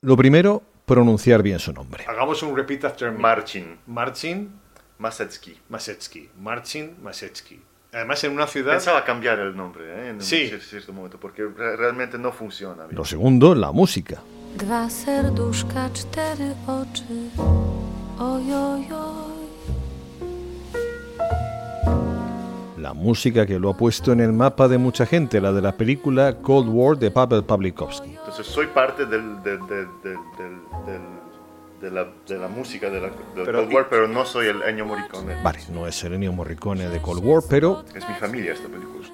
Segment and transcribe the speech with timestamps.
[0.00, 2.04] Lo primero, pronunciar bien su nombre.
[2.06, 3.18] Hagamos un repeat after me.
[3.18, 4.48] Marcin Marcin
[4.98, 5.58] Masecki.
[5.68, 6.28] Masecki.
[6.40, 7.60] Marcin Masecki.
[7.92, 8.74] Además, en una ciudad.
[8.74, 10.08] Pensaba cambiar el nombre ¿eh?
[10.10, 10.50] en Sí.
[10.54, 12.84] un cierto momento porque re- realmente no funciona.
[12.84, 12.96] bien.
[12.96, 14.20] Lo segundo, la música.
[14.56, 17.30] Dwa serduszka, cztery oczy.
[22.88, 25.72] La música que lo ha puesto en el mapa de mucha gente, la de la
[25.76, 28.12] película Cold War de Pavel Pawlikowski.
[28.14, 32.98] Entonces soy parte del, del- del- del- del- del- de, la, de la música de
[33.02, 35.34] la, del Pero- Cold War, pero no soy el Ennio Morricone.
[35.42, 39.06] Vale, no es el Ennio Morricone de Cold War, pero Es mi familia esta película.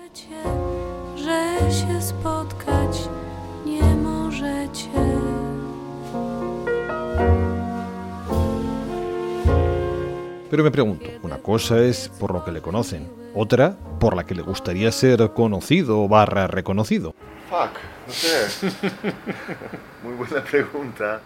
[10.54, 14.36] Pero me pregunto, una cosa es por lo que le conocen, otra por la que
[14.36, 17.12] le gustaría ser conocido barra reconocido.
[17.50, 18.70] Fuck, no sé.
[20.04, 21.20] Muy buena pregunta.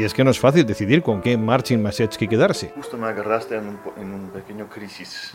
[0.00, 2.72] Y es que no es fácil decidir con qué Marcin Masecki quedarse.
[2.74, 5.34] Justo me agarraste en un, en un pequeño crisis.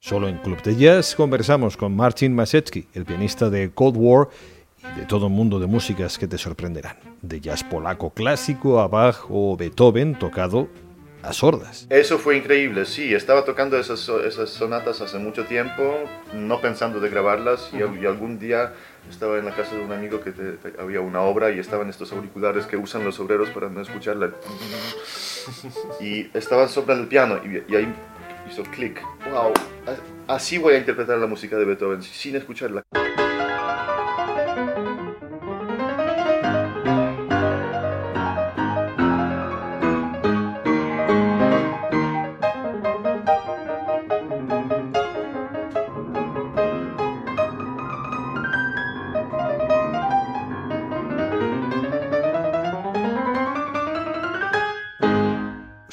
[0.00, 4.28] Solo en Club de Jazz conversamos con Marcin Masecki, el pianista de Cold War
[4.96, 6.96] y de todo un mundo de músicas que te sorprenderán.
[7.20, 10.70] De jazz polaco clásico a Bach o Beethoven tocado
[11.28, 11.86] a sordas.
[11.90, 13.14] Eso fue increíble, sí.
[13.14, 15.98] Estaba tocando esas, esas sonatas hace mucho tiempo,
[16.32, 18.72] no pensando de grabarlas, y, al- y algún día
[19.10, 21.88] estaba en la casa de un amigo que te- te- había una obra y estaban
[21.90, 24.30] estos auriculares que usan los obreros para no escucharla.
[26.00, 27.94] Y estaban sobre el piano y, y ahí
[28.50, 29.02] hizo clic.
[29.30, 29.52] ¡Wow!
[30.26, 32.82] Así voy a interpretar la música de Beethoven, sin escucharla.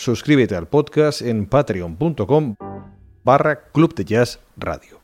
[0.01, 2.56] Suscríbete al podcast en patreon.com
[3.23, 5.00] barra Club de Jazz Radio.